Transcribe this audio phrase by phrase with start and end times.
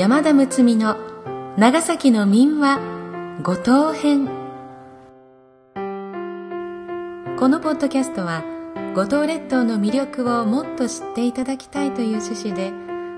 [0.00, 0.96] 山田睦美の
[1.58, 2.80] 長崎の民話
[3.42, 4.28] 五島編。
[7.38, 8.42] このポッドキャストは
[8.94, 12.72] 五島列島の魅力をもっと知っていただきたいという趣旨で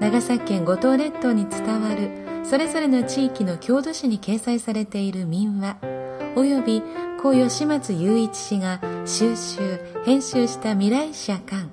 [0.00, 5.78] 長崎県五島列島に伝わるそれぞれの地域の郷土史に掲載されている民話
[6.36, 6.82] および
[7.22, 11.68] 故吉松雄一氏が収集編集した未来社館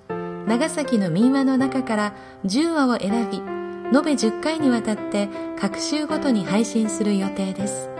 [0.48, 2.16] 長崎の民話の中から
[2.46, 3.53] 10話を選び
[3.94, 5.30] 延べ10回にわたって
[5.60, 7.92] 各週ごとに配信する予定です。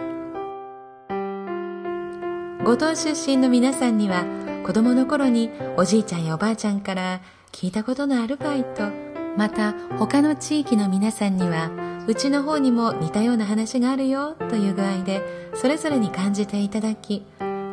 [2.66, 4.26] 五島出身の皆さんには
[4.66, 7.22] 子供の頃におじいちゃんやおばあちゃんから
[7.52, 8.90] 聞いたことのあるバイト
[9.38, 11.70] また他の地域の皆さんには
[12.08, 15.22] うちの方にも似たような話があるよという具合で
[15.54, 17.24] それぞれに感じていただき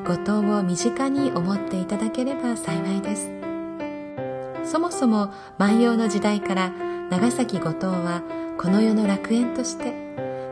[0.04, 3.30] 五島を身近に思っていただければ幸いです。
[4.64, 6.72] そもそも万葉の時代から
[7.10, 8.22] 長崎五島は
[8.56, 9.92] この世の楽園として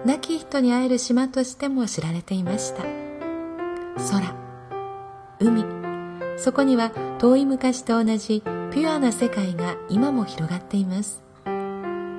[0.05, 2.83] 亡き人に会える島としても知られていました。
[3.97, 4.35] 空
[5.41, 5.65] 海。
[6.37, 11.23] そこには遠い昔と同じピュアな世界が今も広がっています。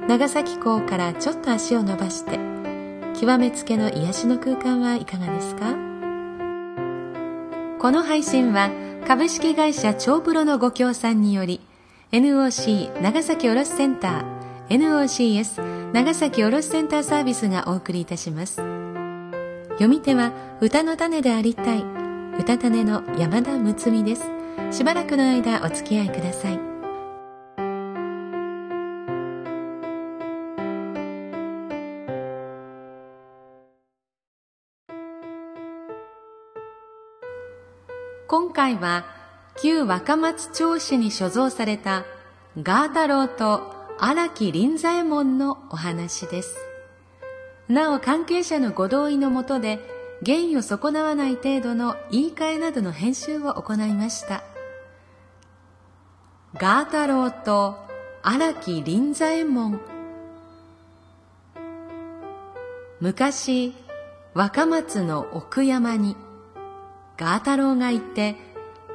[0.07, 2.39] 長崎港からちょっと足を伸ばして
[3.19, 5.75] 極めつけの癒しの空間はいかがですか？
[7.79, 8.71] この配信は
[9.07, 11.61] 株式会社超プロのご協賛により
[12.11, 14.38] NOC 長崎卸センター
[14.69, 18.57] NOCS 長崎卸センターサービスがお送りいたします。
[19.71, 20.31] 読み手は
[20.61, 21.83] 歌の種でありたい。
[22.37, 24.23] 歌種の山田睦美です。
[24.71, 26.59] しばらくの間お付き合いください。
[38.27, 39.05] 今回は
[39.63, 42.05] 旧若松町市に所蔵された
[42.61, 46.57] ガータローと荒木臨左衛門のお話です。
[47.67, 49.79] なお関係者のご同意のもとで
[50.25, 54.45] 原意を損なわない程度の言い換えなどの編集を行いました。
[56.55, 57.75] ガータローと
[58.23, 59.81] 荒木臨左衛門。
[63.01, 63.73] 昔
[64.33, 66.15] 若松の奥山に
[67.17, 68.37] ガータローがいて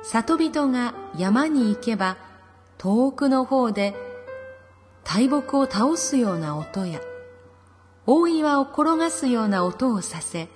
[0.02, 2.16] 里人が山に行けば
[2.78, 4.13] 遠くの方で
[5.04, 7.00] 大木を倒すような音や
[8.06, 10.48] 大岩を転がすような音をさせ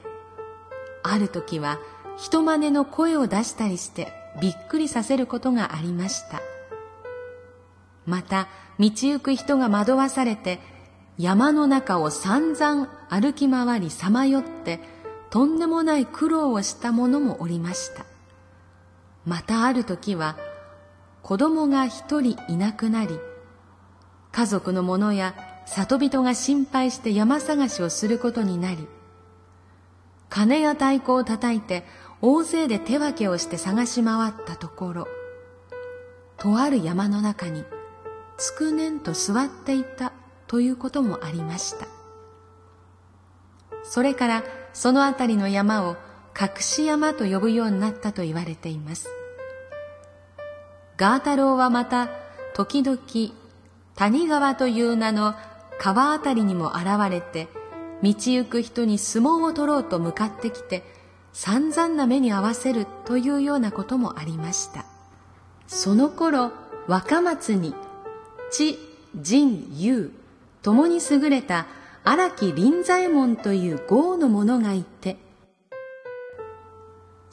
[1.03, 1.79] ある時は
[2.17, 6.41] 人真似の声を出したりしてびっくりさせることがありました。
[8.07, 8.49] また
[8.79, 10.61] 道行く人が惑わされて
[11.19, 14.81] 山の中を散々歩き回りさまよって
[15.31, 18.07] とんでもない苦労をした者もおりました。
[19.27, 20.37] またある時は
[21.23, 23.19] 子供が一人いなくなり
[24.33, 25.35] 家族の者や
[25.67, 28.87] 里人が心配して山探しをすることになり
[30.29, 31.85] 鐘や太鼓を叩いて
[32.21, 35.09] 大勢で手分けをして探し回ったところ
[36.37, 37.65] とある山の中に
[38.37, 40.13] つくねんと座っていた
[40.47, 41.87] ということもありました。
[43.83, 45.97] それからその辺りの山を
[46.41, 49.09] 隠し山と呼ぶようになったと言われています。
[50.97, 52.09] ガータローはまた
[52.55, 52.99] 時々
[53.99, 55.35] 谷川という名の
[55.81, 57.49] 川あたりにも現れて
[58.01, 60.85] 道行く人に相撲を取ろうと向かってきて
[61.33, 64.85] 散々な目に合わせるというようなこともありました。
[65.67, 66.53] その頃
[66.87, 67.75] 若松に
[68.53, 68.79] 知
[69.17, 70.13] 仁勇
[70.63, 71.67] ともに優れた
[72.05, 75.17] 荒木臨左衛門という豪の者がいて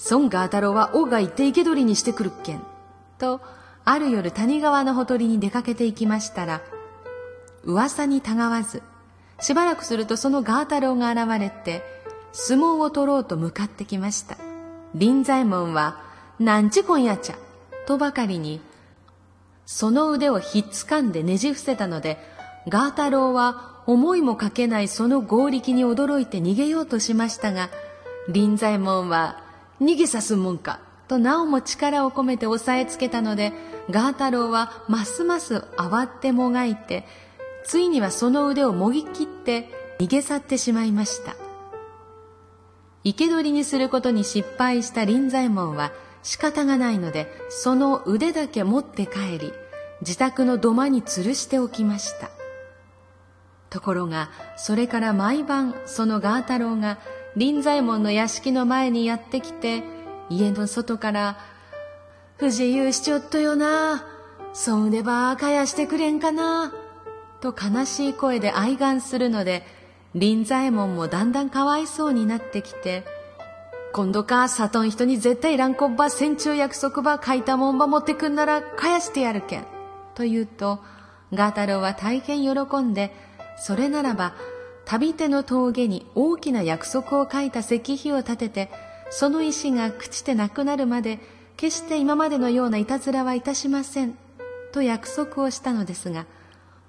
[0.09, 2.61] 孫ガー太郎は王が行って生け捕りにしてくるっけん
[3.19, 3.39] と
[3.85, 6.61] ある夜谷川のほとりに出かけて行きましたら
[7.63, 8.81] 噂にたがわず
[9.39, 11.83] しばらくするとそのガー太郎が現れて
[12.31, 14.37] 相撲を取ろうと向かってきました。
[14.95, 15.97] 臨左衛門は
[16.39, 17.35] 「なんちこんやちゃ」
[17.85, 18.61] とばかりに
[19.65, 22.17] その腕をひっつかんでねじ伏せたので
[22.69, 27.69] ガー太郎は思いもかけないその合力に驚いて逃げようとしましたが
[28.29, 29.41] 臨左衛門は
[29.81, 33.53] 「逃げさすもんか」となおも力を込めて押さえつけたので
[33.89, 37.05] ガー太郎はますます慌ってもがいて
[37.63, 39.69] ついにはその腕をもぎ切って
[39.99, 41.35] 逃げ去ってしまいました。
[43.03, 45.91] 生け捕りにすることに失敗した臨左衛門は
[46.23, 49.53] 仕方がないのでその腕だけ持って帰り
[50.01, 52.31] 自宅の土間に吊るしておきました。
[53.69, 56.97] ところがそれから毎晩そのガー太郎が
[57.35, 59.83] 臨左衛門の屋敷の前にやってきて
[60.29, 61.37] 家の外から
[62.37, 64.05] 「不自由しちょっとよな。
[64.53, 66.73] そん腕ばかやしてくれんかな」
[67.41, 69.65] と悲しい声で哀願するので
[70.13, 73.03] 臨左衛門もだんだんかわいそうになってきて
[73.91, 79.65] 今度か里ん人に絶対乱こっば戦中約束ば書いたもんば持ってくんなら返してやるけん。
[80.15, 80.79] と言うと
[81.33, 83.13] ガー太郎は大変喜んで
[83.57, 84.33] それならば
[84.85, 88.71] 旅手の峠に大きな約束を書いた石碑を立てて
[89.17, 91.19] その石が朽ちてなくなるまで
[91.55, 94.17] 決して今までのようないたずらはいたしません
[94.73, 96.25] と約束をしたのですが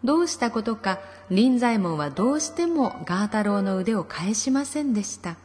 [0.03, 0.99] どうしたことか
[1.31, 5.37] 臨左衛門はどうしてもガー太郎の腕を返しませんでした。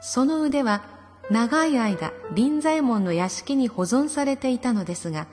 [0.00, 0.84] その腕は
[1.30, 5.26] 長い間臨左衛門の屋敷に保存されていたのですが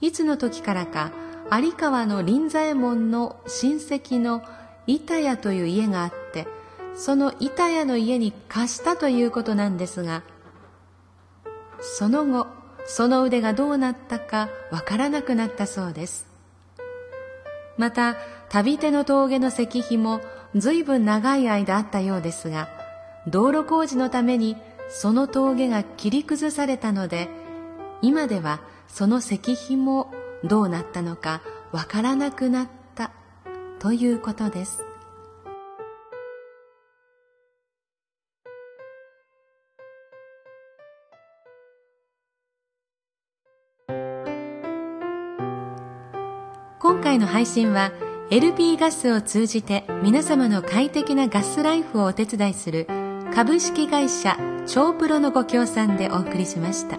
[0.00, 1.12] いつの時からか
[1.52, 4.42] 有川の臨左衛門の親戚の
[4.88, 6.48] 板屋という家があって
[6.96, 10.22] その板屋の家に貸したということなんですが
[11.80, 12.46] その後
[12.86, 16.26] その腕がどうなったかわからなくなったそうです。
[17.76, 18.16] また
[18.48, 20.20] 旅手の峠の石碑も
[20.54, 22.68] 随分長い間あったようですが
[23.26, 24.56] 道路工事のために
[24.88, 27.28] その峠が切り崩されたので
[28.02, 30.12] 今ではその石碑も
[30.44, 31.40] どうなったのか
[31.72, 33.10] わからなくなった
[33.80, 34.84] ということです。
[47.34, 47.90] 配信は
[48.30, 52.86] LP ガスを通じて皆様の快適なガスライフをお手伝いする
[53.34, 54.38] 株式会社
[54.68, 56.96] 超プロのご協賛でお送りしました。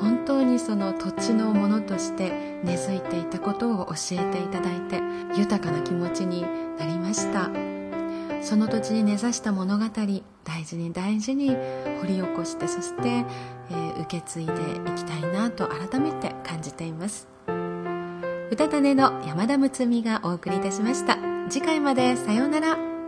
[0.01, 5.01] 本当にその土地のものとして根付いていたことを教えていただいて
[5.35, 6.41] 豊かな気持ちに
[6.77, 7.49] なりました。
[8.41, 11.49] その土地に根ざした物語大事に大事に
[12.01, 13.25] 掘り起こしてそして、
[13.69, 14.55] えー、受け継いでい
[14.95, 17.27] きたいなと改めて感じています。
[18.51, 21.17] 歌種の山田睦美がお送りいたしました。
[21.49, 22.98] 次回までさようなら。